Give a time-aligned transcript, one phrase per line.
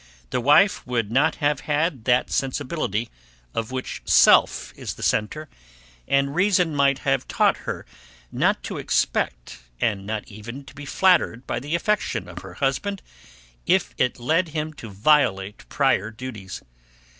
[0.31, 3.11] The wife would not have had that sensibility,
[3.53, 5.47] of which self is the centre,
[6.07, 7.85] and reason might have taught her
[8.31, 13.03] not to expect, and not even to be flattered by the affection of her husband,
[13.67, 16.63] if it led him to violate prior duties.